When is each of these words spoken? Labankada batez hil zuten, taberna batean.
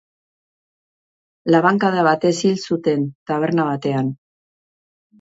Labankada 1.57 2.07
batez 2.09 2.33
hil 2.51 2.59
zuten, 2.73 3.07
taberna 3.31 3.71
batean. 3.73 4.15